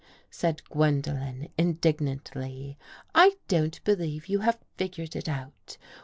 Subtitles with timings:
[0.31, 2.75] said Gwendolen indignantly."
[3.13, 5.77] I don't believe you have figured it out.